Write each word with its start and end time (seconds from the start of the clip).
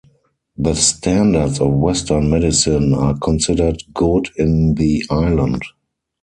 The 0.57 0.73
standards 0.73 1.59
of 1.61 1.73
western 1.75 2.31
medicine 2.31 2.95
are 2.95 3.15
considered 3.19 3.83
good 3.93 4.29
in 4.35 4.73
the 4.73 5.03
island. 5.11 5.61